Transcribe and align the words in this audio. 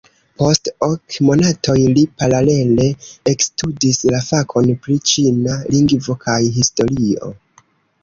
Post 0.41 0.69
ok 0.85 1.17
monatoj 1.27 1.75
li 1.97 2.05
paralele 2.23 2.89
ekstudis 3.35 4.03
la 4.15 4.25
fakon 4.31 4.75
pri 4.83 4.99
ĉina 5.13 5.63
lingvo 5.71 6.21
kaj 6.29 6.43
historio. 6.61 7.35